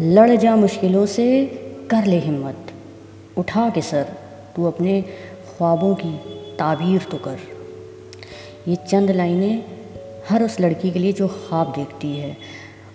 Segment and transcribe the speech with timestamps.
[0.00, 1.46] लड़ जा मुश्किलों से,
[1.90, 2.56] कर ले हिम्मत।
[3.36, 4.06] उठा के सर,
[4.56, 6.18] तू अपने ख्वाबों की
[6.56, 7.38] ताबीर तो कर।
[8.68, 9.64] ये चंद लाइनें
[10.28, 12.36] हर उस लड़की के लिए जो ख्वाब देखती है,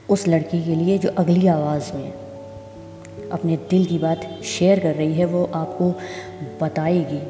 [0.10, 2.14] उस लड़की के लिए जो अगली आवाज़ में
[3.32, 5.94] अपने दिल की बात शेयर कर रही है, वो आपको
[6.66, 7.22] बताएगी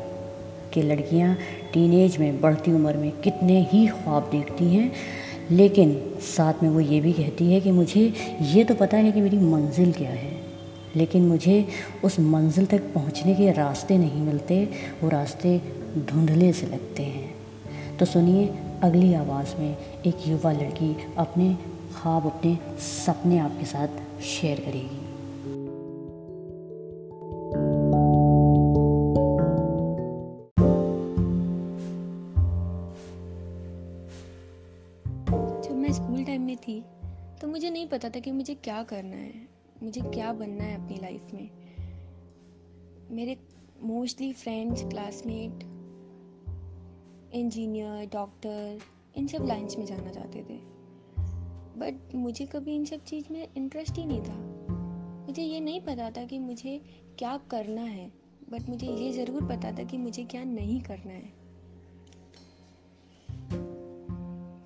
[0.74, 1.38] कि लड़कियाँ
[1.74, 4.92] टीनेज में, बढ़ती उम्र में कितने ही ख्वाब देखती हैं।
[5.52, 5.96] लेकिन
[6.28, 8.02] साथ में वो ये भी कहती है कि मुझे
[8.44, 10.32] ये तो पता है कि मेरी मंजिल क्या है,
[10.96, 11.66] लेकिन मुझे
[12.04, 14.64] उस मंजिल तक पहुँचने के रास्ते नहीं मिलते,
[15.02, 15.58] वो रास्ते
[16.00, 18.50] धुंधले से लगते हैं। तो सुनिए
[18.84, 21.54] अगली आवाज़ में एक युवा लड़की अपने,
[21.96, 25.01] ख्वाब अपने सपने आपके साथ शेयर करेगी।
[37.92, 39.48] पता था कि मुझे क्या करना है,
[39.84, 41.50] मुझे क्या बनना है अपनी लाइफ में।
[43.12, 43.38] मेरे
[43.84, 45.64] mostly friends classmate
[47.34, 48.80] engineer doctor
[49.16, 50.60] इन सब लाइन्स में जाना चाहते थे।
[51.80, 54.36] बट मुझे कभी इन सब चीज़ में इंटरेस्ट ही नहीं था।
[55.28, 56.82] मुझे ये नहीं पता था कि मुझे
[57.20, 58.12] क्या करना है
[58.50, 61.34] बट मुझे ये ज़रूर पता था कि मुझे क्या नहीं करना है।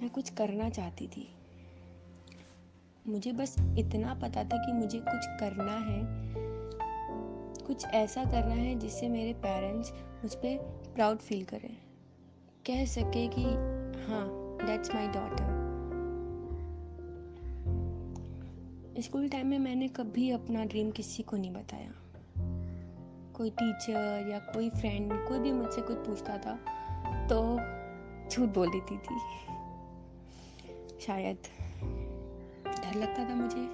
[0.02, 1.28] मैं कुछ करना चाहती थी।
[3.08, 6.02] मुझे बस इतना पता था कि मुझे कुछ करना है।
[7.66, 9.92] कुछ ऐसा करना है जिससे मेरे पेरेंट्स
[10.24, 10.58] मुझ पर
[10.96, 11.78] प्राउड फील करें।
[12.68, 13.44] कह सके कि
[14.08, 14.28] हाँ
[14.68, 15.54] that's my daughter
[19.02, 21.92] school time में मैंने कभी अपना ड्रीम किसी को नहीं बताया।
[23.34, 26.56] कोई टीचर या कोई फ्रेंड कोई भी मुझसे कुछ पूछता था
[27.28, 27.60] तो
[28.30, 29.20] झूठ बोल देती थी।
[31.00, 31.38] शायद।
[32.86, 33.68] डर लगता था मुझे।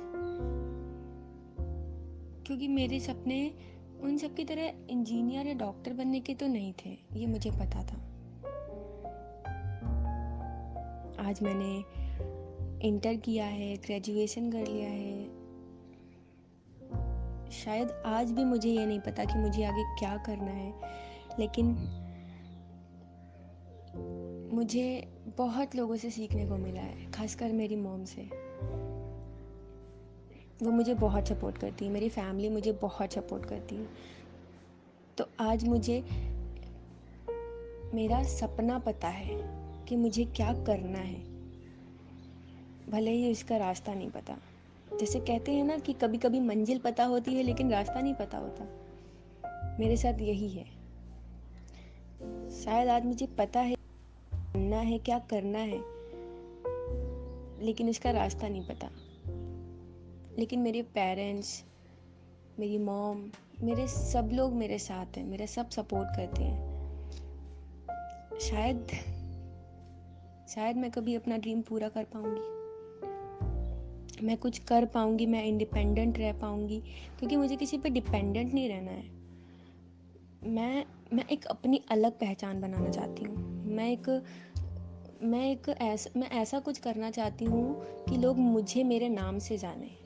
[2.46, 3.54] क्योंकि मेरे सपने
[4.02, 7.84] उन सब की तरह इंजीनियर या डॉक्टर बनने के तो नहीं थे, ये मुझे पता
[7.84, 7.98] था।
[11.30, 11.84] आज मैंने
[12.88, 15.42] इंटर किया है, ग्रेजुएशन कर लिया है।
[17.52, 20.74] शायद आज भी मुझे ये नहीं पता कि मुझे आगे क्या करना है,
[21.40, 21.68] लेकिन
[24.54, 28.52] मुझे बहुत लोगों से सीखने को मिला है, खासकर मेरी मोम से।
[30.62, 33.88] वो मुझे बहुत सपोर्ट करती है, मेरी फैमिली मुझे बहुत सपोर्ट करती है।
[35.18, 36.04] तो आज मुझे,
[37.94, 41.24] मेरा सपना पता है कि मुझे क्या करना है।
[42.90, 44.38] भले ही उसका रास्ता नहीं पता।
[45.00, 48.38] जैसे कहते हैं ना कि कभी कभी मंजिल पता होती है, लेकिन रास्ता नहीं पता
[48.38, 48.68] होता।
[49.80, 50.66] मेरे साथ यही है।
[52.52, 53.76] शायद आज मुझे पता है
[54.34, 55.78] करना है क्या करना है,
[57.66, 58.90] लेकिन इसका रास्ता नहीं पता।
[60.40, 61.64] लेकिन मेरे पेरेंट्स
[62.60, 63.32] मेरी मॉम
[63.64, 66.72] मेरे सब लोग मेरे साथ हैं, मेरा सब सपोर्ट करते हैं।
[68.40, 68.88] शायद
[70.50, 72.62] शायद मैं कभी अपना ड्रीम पूरा कर पाऊँगी।
[74.26, 76.80] मैं कुछ कर पाऊँगी, मैं इंडिपेंडेंट रह पाऊँगी,
[77.20, 79.10] क्योंकि मुझे किसी पे डिपेंडेंट नहीं रहना है।
[80.52, 84.24] मैं मैं एक अपनी अलग पहचान बनाना चाहती हूँ। मैं एक
[85.24, 89.58] मैं एक ऐसा, मैं ऐसा कुछ करना चाहती हूँ कि लोग मुझे मेरे नाम से
[89.58, 90.01] जानें।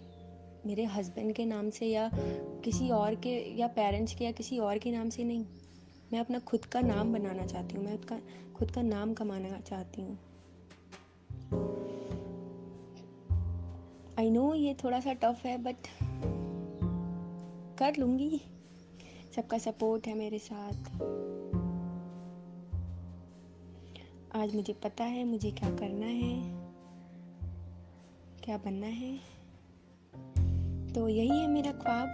[0.66, 2.10] मेरे हस्बैंड के नाम से या
[2.64, 5.46] किसी और के, या पेरेंट्स के या किसी और के नाम से नहीं।
[6.14, 8.20] मैं अपना खुद का नाम बनाना चाहती हूँ, मैं उसका,
[8.56, 10.18] खुद का नाम कमाना चाहती हूँ।
[14.20, 15.88] आई नो ये थोड़ा सा टफ है बट
[17.80, 18.42] कर लूँगी।
[19.36, 20.92] सबका सपोर्ट है मेरे साथ।
[24.36, 26.36] आज मुझे पता है मुझे क्या करना है,
[28.44, 29.35] क्या बनना है।
[30.96, 32.08] तो यही है मेरा ख्वाब।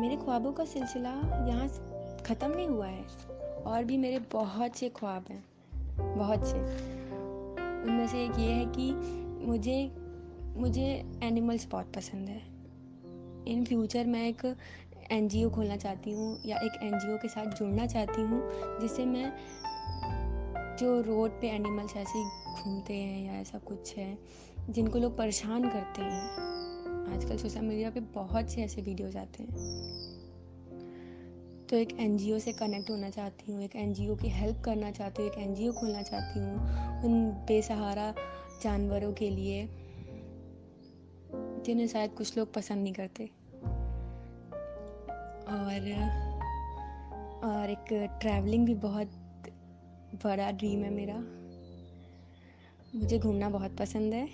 [0.00, 1.10] मेरे ख्वाबों का सिलसिला
[1.48, 1.68] यहाँ
[2.26, 3.04] ख़त्म नहीं हुआ है।
[3.66, 5.44] और भी मेरे बहुत से ख्वाब हैं,
[6.18, 6.58] बहुत से।
[7.84, 8.90] उनमें से एक ये है कि
[9.46, 9.92] मुझे
[10.56, 10.86] मुझे
[11.22, 12.40] एनिमल्स बहुत पसंद है।
[13.48, 14.56] इन फ्यूचर मैं एक
[15.12, 18.42] एनजीओ खोलना चाहती हूँ या एक एनजीओ के साथ जुड़ना चाहती हूँ,
[18.80, 19.32] जिससे मैं
[20.76, 22.24] जो रोड पे एनिमल्स ऐसे
[22.54, 24.18] घूमते हैं या ऐसा कुछ है,
[24.70, 26.53] जिनको लोग परेशान करते हैं
[27.08, 29.52] आजकल सोशल मीडिया पे बहुत से ऐसे वीडियोज़ आते हैं।
[31.66, 35.30] तो एक एनजीओ से कनेक्ट होना चाहती हूँ, एक एनजीओ की हेल्प करना चाहती हूँ,
[35.30, 36.54] एक एनजीओ खोलना चाहती हूँ,
[37.04, 38.14] उन बेसहारा
[38.62, 39.68] जानवरों के लिए,
[41.64, 43.24] जिन्हें शायद कुछ लोग पसंद नहीं करते।
[45.48, 45.90] और
[47.44, 49.10] और एक ट्रैवलिंग भी बहुत
[50.24, 51.16] बड़ा ड्रीम है मेरा।
[52.98, 54.28] मुझे घूमना बहुत पसंद है।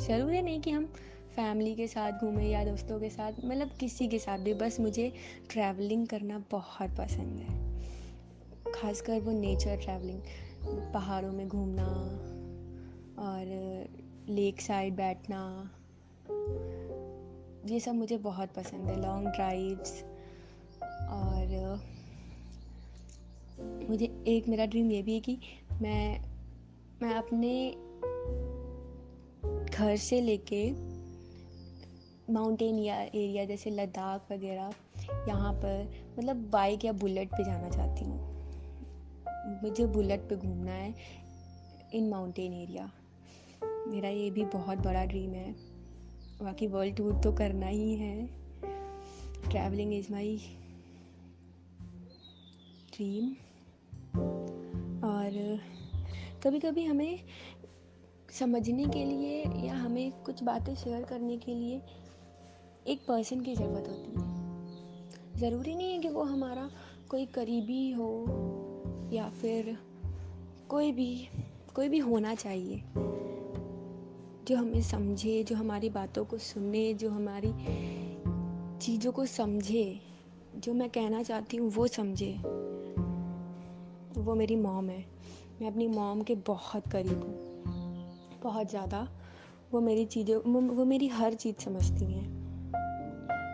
[0.00, 0.92] ज़रूरी नहीं कि हम
[1.40, 5.12] फैमिली के साथ घूमे या दोस्तों के साथ मतलब किसी के साथ भी, बस मुझे
[5.50, 10.20] ट्रैवलिंग करना बहुत पसंद है। खासकर वो नेचर ट्रैवलिंग
[10.94, 11.86] पहाड़ों में घूमना
[13.18, 13.46] और
[14.28, 15.40] लेक साइड बैठना,
[17.66, 20.02] ये सब मुझे बहुत पसंद है। लॉन्ग ड्राइव्स
[21.10, 21.46] और
[23.88, 25.38] मुझे, एक मेरा ड्रीम ये भी है कि
[25.82, 26.20] मैं
[27.02, 27.70] मैं अपने
[29.66, 30.89] घर से लेके
[32.30, 34.72] माउंटेन एरिया जैसे लद्दाख वगैरह,
[35.28, 40.94] यहाँ पर मतलब बाइक या बुलेट पे जाना चाहती हूँ। मुझे बुलेट पे घूमना है
[41.94, 42.90] इन माउंटेन एरिया
[43.62, 45.52] मेरा ये भी बहुत बड़ा ड्रीम है।
[46.42, 48.26] बाकी वर्ल्ड टूर तो करना ही है।
[49.50, 50.36] ट्रैवलिंग इज़ माई
[52.94, 53.30] ड्रीम
[55.04, 55.58] और
[56.44, 57.20] कभी कभी हमें
[58.30, 61.80] समझने के लिए या हमें कुछ बातें शेयर करने के लिए
[62.86, 66.70] एक पर्सन की ज़रूरत होती है। ज़रूरी नहीं है कि वो हमारा
[67.10, 68.26] कोई करीबी हो
[69.12, 69.78] या फिर
[70.68, 71.28] कोई भी
[71.74, 72.82] कोई भी होना चाहिए,
[74.48, 77.52] जो हमें समझे, जो हमारी बातों को सुने, जो हमारी
[78.78, 80.00] चीज़ों को समझे,
[80.56, 82.32] जो मैं कहना चाहती हूँ वो समझे।
[84.20, 85.04] वो मेरी मॉम है।
[85.60, 89.08] मैं अपनी मॉम के बहुत करीब हूँ। बहुत ज़्यादा
[89.72, 92.39] वो मेरी चीज़ें वो मेरी हर चीज़ समझती हैं।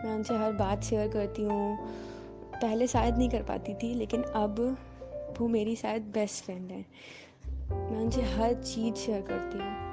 [0.07, 1.77] मैं उनसे हर बात शेयर करती हूँ।
[2.55, 4.77] पहले शायद नहीं कर पाती थी, लेकिन अब
[5.39, 6.85] वो मेरी शायद बेस्ट फ्रेंड है।
[7.71, 9.87] मैं उनसे हर चीज़ शेयर करती हूँ।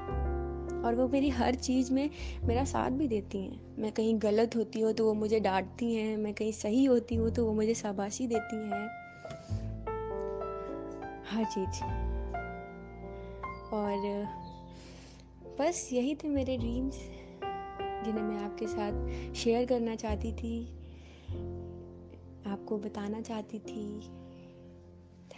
[0.82, 2.10] और वो मेरी हर चीज़ में
[2.44, 6.16] मेरा साथ भी देती हैं। मैं कहीं गलत होती हूँ तो वो मुझे डांटती हैं,
[6.16, 8.88] मैं कहीं सही होती हूँ तो वो मुझे शाबाशी देती हैं।
[11.30, 11.84] हर चीज़।
[13.74, 14.24] और
[15.60, 16.94] बस यही थे मेरे ड्रीम्स
[18.04, 20.66] जिन्हें मैं आपके साथ शेयर करना चाहती थी
[22.46, 23.86] आपको बताना चाहती थी।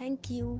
[0.01, 0.59] Thank you